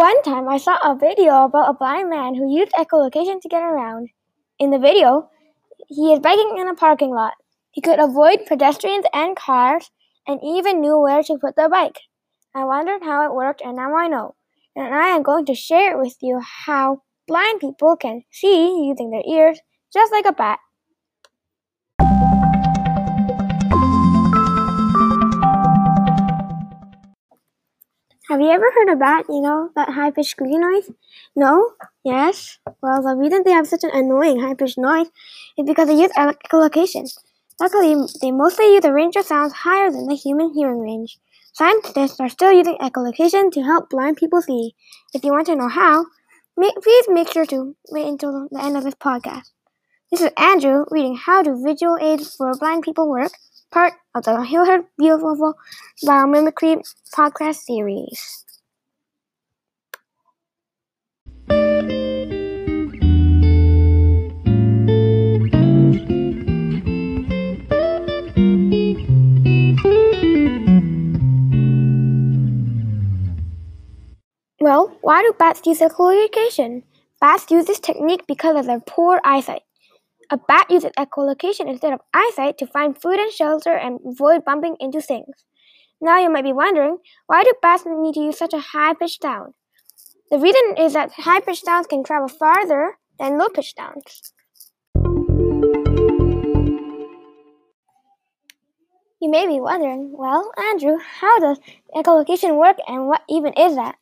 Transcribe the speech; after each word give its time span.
One 0.00 0.22
time 0.22 0.48
I 0.48 0.56
saw 0.56 0.78
a 0.82 0.96
video 0.96 1.44
about 1.44 1.68
a 1.68 1.74
blind 1.74 2.08
man 2.08 2.34
who 2.34 2.50
used 2.50 2.72
echolocation 2.72 3.38
to 3.42 3.48
get 3.50 3.62
around. 3.62 4.08
In 4.58 4.70
the 4.70 4.78
video, 4.78 5.28
he 5.88 6.14
is 6.14 6.20
biking 6.20 6.56
in 6.56 6.68
a 6.68 6.74
parking 6.74 7.10
lot. 7.10 7.34
He 7.70 7.82
could 7.82 7.98
avoid 7.98 8.46
pedestrians 8.46 9.04
and 9.12 9.36
cars 9.36 9.90
and 10.26 10.40
even 10.42 10.80
knew 10.80 10.98
where 10.98 11.22
to 11.22 11.36
put 11.38 11.54
the 11.54 11.68
bike. 11.70 11.98
I 12.54 12.64
wondered 12.64 13.02
how 13.02 13.26
it 13.26 13.34
worked 13.34 13.60
and 13.60 13.76
now 13.76 13.94
I 13.94 14.08
know. 14.08 14.36
And 14.74 14.94
I 14.94 15.08
am 15.08 15.22
going 15.22 15.44
to 15.44 15.54
share 15.54 15.98
with 15.98 16.16
you 16.22 16.40
how 16.64 17.02
blind 17.28 17.60
people 17.60 17.94
can 17.94 18.22
see 18.30 18.86
using 18.86 19.10
their 19.10 19.24
ears 19.28 19.60
just 19.92 20.12
like 20.12 20.24
a 20.24 20.32
bat. 20.32 20.60
Have 28.40 28.46
you 28.46 28.54
ever 28.54 28.72
heard 28.72 28.88
a 28.88 28.96
bat, 28.96 29.26
you 29.28 29.42
know, 29.42 29.68
that 29.76 29.90
high 29.90 30.10
pitched 30.10 30.30
squeaky 30.30 30.56
noise? 30.56 30.90
No? 31.36 31.72
Yes? 32.02 32.58
Well, 32.82 33.02
the 33.02 33.14
reason 33.14 33.42
they 33.44 33.50
have 33.50 33.66
such 33.66 33.84
an 33.84 33.90
annoying 33.92 34.40
high 34.40 34.54
pitched 34.54 34.78
noise 34.78 35.08
is 35.58 35.66
because 35.66 35.88
they 35.88 36.00
use 36.00 36.10
echolocation. 36.16 37.06
Luckily, 37.60 37.94
they 38.22 38.30
mostly 38.30 38.72
use 38.72 38.84
a 38.86 38.94
range 38.94 39.16
of 39.16 39.26
sounds 39.26 39.52
higher 39.52 39.90
than 39.90 40.06
the 40.06 40.14
human 40.14 40.54
hearing 40.54 40.80
range. 40.80 41.18
Scientists 41.52 42.18
are 42.18 42.30
still 42.30 42.50
using 42.50 42.78
echolocation 42.80 43.52
to 43.52 43.62
help 43.62 43.90
blind 43.90 44.16
people 44.16 44.40
see. 44.40 44.74
If 45.12 45.22
you 45.22 45.32
want 45.32 45.48
to 45.48 45.56
know 45.56 45.68
how, 45.68 46.06
please 46.56 47.04
make 47.10 47.30
sure 47.30 47.44
to 47.44 47.76
wait 47.90 48.08
until 48.08 48.48
the 48.50 48.64
end 48.64 48.74
of 48.74 48.84
this 48.84 48.94
podcast. 48.94 49.50
This 50.10 50.22
is 50.22 50.30
Andrew 50.38 50.86
reading 50.90 51.18
How 51.18 51.42
Do 51.42 51.62
Visual 51.62 51.98
Aids 52.00 52.36
for 52.36 52.56
Blind 52.56 52.84
People 52.84 53.06
Work 53.06 53.32
part 53.70 53.94
of 54.14 54.24
the 54.24 54.32
Hillhead 54.32 54.86
Beautiful 54.98 55.54
Biomimicry 56.04 56.82
podcast 57.14 57.56
series. 57.56 58.44
Well, 74.60 74.94
why 75.00 75.22
do 75.22 75.34
bats 75.38 75.66
use 75.66 75.80
echolocation? 75.80 76.82
Bats 77.20 77.50
use 77.50 77.64
this 77.64 77.80
technique 77.80 78.26
because 78.26 78.56
of 78.56 78.66
their 78.66 78.80
poor 78.80 79.20
eyesight. 79.24 79.62
A 80.32 80.36
bat 80.36 80.70
uses 80.70 80.92
echolocation 80.96 81.68
instead 81.68 81.92
of 81.92 82.02
eyesight 82.14 82.56
to 82.58 82.66
find 82.66 82.96
food 82.96 83.18
and 83.18 83.32
shelter 83.32 83.74
and 83.74 83.98
avoid 84.06 84.44
bumping 84.44 84.76
into 84.78 85.00
things. 85.00 85.44
Now 86.00 86.20
you 86.20 86.30
might 86.30 86.44
be 86.44 86.52
wondering, 86.52 86.98
why 87.26 87.42
do 87.42 87.52
bats 87.60 87.82
need 87.84 88.14
to 88.14 88.20
use 88.20 88.38
such 88.38 88.52
a 88.52 88.60
high-pitched 88.60 89.22
sound? 89.22 89.54
The 90.30 90.38
reason 90.38 90.76
is 90.78 90.92
that 90.92 91.10
high-pitched 91.10 91.64
sounds 91.64 91.88
can 91.88 92.04
travel 92.04 92.28
farther 92.28 92.98
than 93.18 93.38
low-pitched 93.38 93.76
sounds. 93.76 94.32
You 99.20 99.30
may 99.30 99.48
be 99.48 99.60
wondering, 99.60 100.12
well, 100.16 100.52
Andrew, 100.56 100.96
how 101.20 101.40
does 101.40 101.58
echolocation 101.92 102.56
work 102.56 102.76
and 102.86 103.08
what 103.08 103.22
even 103.28 103.52
is 103.54 103.74
that? 103.74 103.96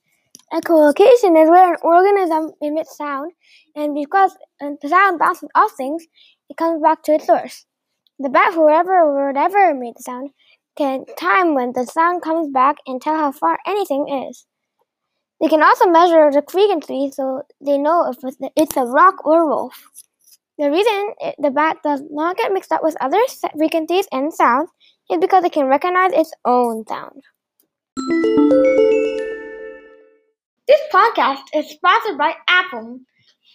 Echolocation 0.52 1.40
is 1.42 1.50
where 1.50 1.74
an 1.74 1.78
organism 1.82 2.52
emits 2.62 2.96
sound, 2.96 3.32
and 3.76 3.94
because 3.94 4.34
the 4.60 4.88
sound 4.88 5.18
bounces 5.18 5.48
off 5.54 5.72
things, 5.76 6.06
it 6.48 6.56
comes 6.56 6.80
back 6.82 7.02
to 7.02 7.12
its 7.12 7.26
source. 7.26 7.66
The 8.18 8.30
bat, 8.30 8.54
whoever 8.54 8.94
or 8.94 9.26
whatever 9.26 9.74
made 9.74 9.94
the 9.96 10.02
sound, 10.02 10.30
can 10.76 11.04
time 11.18 11.54
when 11.54 11.72
the 11.74 11.84
sound 11.84 12.22
comes 12.22 12.48
back 12.50 12.76
and 12.86 13.00
tell 13.00 13.16
how 13.16 13.32
far 13.32 13.58
anything 13.66 14.26
is. 14.26 14.46
They 15.40 15.48
can 15.48 15.62
also 15.62 15.86
measure 15.86 16.30
the 16.32 16.42
frequency 16.50 17.10
so 17.12 17.42
they 17.60 17.78
know 17.78 18.10
if 18.10 18.16
it's 18.56 18.76
a 18.76 18.84
rock 18.84 19.26
or 19.26 19.42
a 19.42 19.46
wolf. 19.46 19.74
The 20.58 20.70
reason 20.70 21.14
it, 21.20 21.36
the 21.38 21.50
bat 21.50 21.76
does 21.84 22.02
not 22.10 22.36
get 22.36 22.52
mixed 22.52 22.72
up 22.72 22.82
with 22.82 22.96
other 23.00 23.20
frequencies 23.56 24.08
and 24.10 24.32
sounds 24.32 24.70
is 25.10 25.18
because 25.20 25.44
it 25.44 25.52
can 25.52 25.66
recognize 25.66 26.12
its 26.12 26.32
own 26.44 26.84
sound. 26.88 27.22
Podcast 30.92 31.42
is 31.54 31.70
sponsored 31.70 32.16
by 32.16 32.34
Apple. 32.48 33.00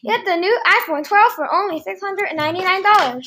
Get 0.06 0.24
the 0.26 0.36
new 0.36 0.60
iPhone 0.68 1.04
12 1.08 1.32
for 1.34 1.52
only 1.52 1.82
$699. 1.82 3.22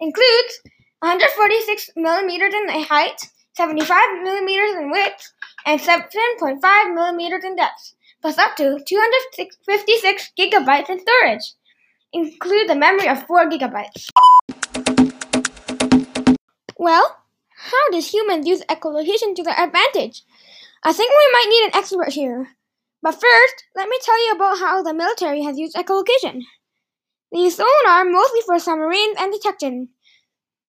Includes 0.00 0.60
146 1.00 1.90
millimeters 1.96 2.54
in 2.54 2.68
height, 2.82 3.20
75 3.54 4.22
millimeters 4.22 4.76
in 4.76 4.90
width, 4.90 5.32
and 5.64 5.80
7.5 5.80 6.94
millimeters 6.94 7.44
in 7.44 7.54
depth, 7.54 7.94
plus 8.20 8.38
up 8.38 8.56
to 8.56 8.80
256 8.84 10.32
gigabytes 10.38 10.90
in 10.90 11.00
storage. 11.00 11.52
Include 12.12 12.68
the 12.68 12.74
memory 12.74 13.08
of 13.08 13.26
4 13.26 13.48
gigabytes. 13.50 14.08
Well, 16.76 17.16
how 17.56 17.90
does 17.90 18.12
humans 18.12 18.46
use 18.46 18.62
echolocation 18.68 19.34
to 19.36 19.42
their 19.42 19.58
advantage? 19.58 20.22
I 20.82 20.92
think 20.92 21.10
we 21.10 21.32
might 21.32 21.46
need 21.48 21.64
an 21.66 21.74
expert 21.74 22.12
here. 22.12 22.56
But 23.02 23.12
first, 23.12 23.64
let 23.74 23.88
me 23.88 23.98
tell 24.02 24.26
you 24.26 24.32
about 24.32 24.58
how 24.58 24.82
the 24.82 24.94
military 24.94 25.42
has 25.42 25.58
used 25.58 25.76
echolocation. 25.76 26.42
They 27.32 27.40
use 27.40 27.56
sonar 27.56 28.04
mostly 28.04 28.40
for 28.46 28.58
submarines 28.58 29.16
and 29.18 29.32
detection. 29.32 29.88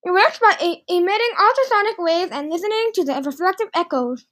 It 0.03 0.11
works 0.11 0.39
by 0.39 0.55
emitting 0.87 1.31
ultrasonic 1.39 1.97
waves 1.97 2.31
and 2.31 2.49
listening 2.49 2.91
to 2.93 3.03
the 3.03 3.21
reflective 3.25 3.67
echoes. 3.73 4.25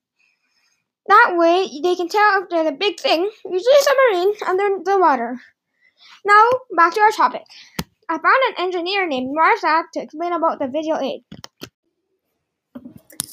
That 1.07 1.33
way, 1.35 1.69
they 1.83 1.95
can 1.95 2.09
tell 2.09 2.41
if 2.41 2.49
there's 2.49 2.67
a 2.67 2.71
big 2.71 2.99
thing, 2.99 3.29
usually 3.45 3.75
a 3.79 3.83
submarine, 3.83 4.33
under 4.47 4.83
the 4.83 4.97
water. 4.97 5.39
Now, 6.25 6.49
back 6.75 6.93
to 6.95 7.01
our 7.01 7.11
topic. 7.11 7.43
I 8.09 8.17
found 8.17 8.37
an 8.49 8.63
engineer 8.63 9.07
named 9.07 9.35
Marsha 9.35 9.83
to 9.93 10.01
explain 10.01 10.33
about 10.33 10.59
the 10.59 10.67
visual 10.67 10.97
aid. 10.97 11.23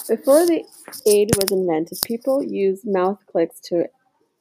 Before 0.09 0.47
the 0.47 0.65
aid 1.07 1.31
was 1.37 1.51
invented, 1.51 1.99
people 2.05 2.43
used 2.43 2.87
mouth 2.87 3.19
clicks 3.31 3.61
to 3.69 3.87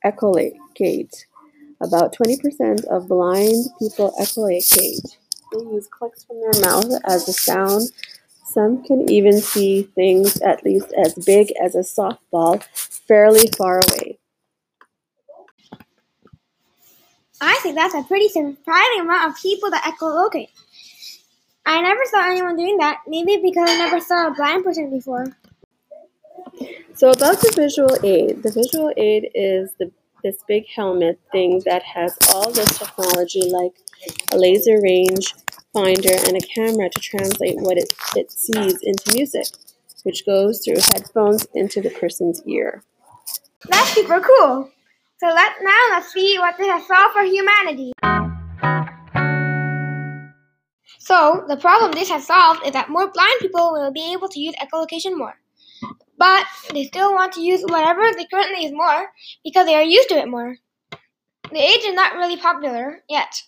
echolocate. 0.06 1.26
About 1.82 2.16
20% 2.16 2.86
of 2.86 3.08
blind 3.08 3.66
people 3.80 4.14
echolocate. 4.20 5.18
They 5.52 5.60
use 5.60 5.88
clicks 5.88 6.24
from 6.24 6.40
their 6.40 6.62
mouth 6.62 7.02
as 7.06 7.28
a 7.28 7.34
sound. 7.34 7.90
Some 8.46 8.84
can 8.84 9.10
even 9.10 9.40
see 9.42 9.84
things 9.84 10.40
at 10.42 10.64
least 10.64 10.94
as 10.94 11.14
big 11.16 11.54
as 11.62 11.76
a 11.76 11.80
softball 11.80 12.64
fairly 13.08 13.50
far 13.58 13.80
away. 13.80 14.20
I 17.42 17.60
think 17.64 17.76
that's 17.76 17.96
a 17.96 18.04
pretty 18.04 18.30
surprising 18.30 19.02
amount 19.02 19.32
of 19.32 19.42
people 19.42 19.72
that 19.72 19.84
echolocate. 19.84 20.50
I 21.66 21.82
never 21.82 22.02
saw 22.06 22.30
anyone 22.30 22.56
doing 22.56 22.78
that, 22.78 23.00
maybe 23.08 23.38
because 23.42 23.70
I 23.70 23.78
never 23.78 24.00
saw 24.00 24.28
a 24.28 24.34
blind 24.34 24.64
person 24.64 24.90
before. 24.92 25.26
So 26.94 27.10
about 27.10 27.42
the 27.42 27.52
visual 27.56 27.98
aid, 28.04 28.44
the 28.44 28.52
visual 28.52 28.92
aid 28.98 29.32
is 29.34 29.72
the 29.80 29.92
this 30.24 30.44
big 30.48 30.68
helmet 30.68 31.20
thing 31.32 31.62
that 31.66 31.82
has 31.84 32.16
all 32.34 32.52
this 32.52 32.78
technology 32.78 33.50
like 33.50 33.74
a 34.32 34.38
laser 34.38 34.80
range 34.82 35.34
finder 35.74 36.14
and 36.28 36.38
a 36.38 36.42
camera 36.42 36.90
to 36.90 37.00
translate 37.00 37.56
what 37.58 37.78
it, 37.78 37.92
it 38.16 38.32
sees 38.32 38.78
into 38.84 39.14
music, 39.16 39.46
which 40.04 40.26
goes 40.26 40.64
through 40.64 40.76
headphones 40.94 41.48
into 41.54 41.82
the 41.82 41.90
person's 41.90 42.42
ear. 42.46 42.84
That's 43.70 43.90
super 43.90 44.20
cool. 44.20 44.70
So 45.18 45.28
let 45.28 45.54
now 45.62 45.88
let's 45.92 46.12
see 46.12 46.38
what 46.40 46.58
this 46.58 46.68
has 46.68 46.86
solved 46.88 47.14
for 47.14 47.24
humanity. 47.24 47.92
So 51.00 51.46
the 51.48 51.58
problem 51.58 51.92
this 51.92 52.10
has 52.10 52.26
solved 52.26 52.66
is 52.66 52.74
that 52.74 52.90
more 52.90 53.12
blind 53.12 53.40
people 53.40 53.72
will 53.72 53.92
be 53.92 54.14
able 54.14 54.30
to 54.30 54.40
use 54.40 54.56
echolocation 54.62 55.18
more 55.18 55.36
but 56.22 56.46
they 56.72 56.84
still 56.84 57.16
want 57.16 57.34
to 57.34 57.42
use 57.42 57.64
whatever 57.64 58.04
they 58.16 58.28
currently 58.32 58.66
use 58.66 58.72
more 58.72 59.10
because 59.44 59.66
they 59.66 59.74
are 59.74 59.82
used 59.82 60.08
to 60.08 60.20
it 60.20 60.28
more. 60.28 60.56
The 61.52 61.58
age 61.58 61.84
is 61.84 61.96
not 61.96 62.14
really 62.14 62.38
popular 62.38 63.02
yet, 63.10 63.42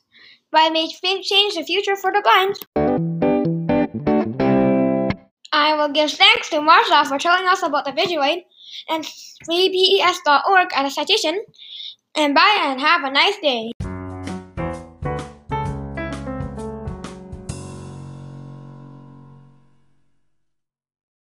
but 0.51 0.63
it 0.63 0.73
may 0.73 0.87
change 1.21 1.53
the 1.53 1.63
future 1.63 1.95
for 1.95 2.11
the 2.11 2.23
blind. 2.25 2.55
I 5.53 5.75
will 5.75 5.89
give 5.89 6.09
thanks 6.09 6.49
to 6.49 6.61
Marsha 6.61 7.05
for 7.05 7.19
telling 7.19 7.47
us 7.47 7.61
about 7.61 7.85
the 7.85 7.91
visual 7.91 8.23
aid 8.23 8.41
and 8.89 9.05
freepes.org 9.47 10.69
as 10.75 10.87
a 10.87 10.89
citation. 10.89 11.45
And 12.15 12.33
bye 12.33 12.57
and 12.59 12.81
have 12.81 13.03
a 13.03 13.11
nice 13.11 13.37
day. 13.37 13.72